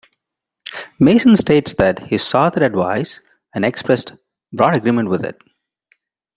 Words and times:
Mason 0.99 1.37
states 1.37 1.75
that 1.75 1.99
he 2.07 2.17
saw 2.17 2.49
that 2.49 2.63
advice 2.63 3.19
and 3.53 3.63
expressed 3.63 4.13
broad 4.51 4.75
agreement 4.75 5.09
with 5.11 5.23
it. 5.23 5.39